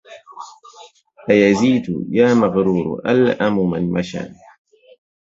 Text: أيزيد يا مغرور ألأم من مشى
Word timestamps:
أيزيد 1.29 1.85
يا 2.09 2.33
مغرور 2.33 2.99
ألأم 2.99 3.57
من 3.69 3.91
مشى 3.93 4.19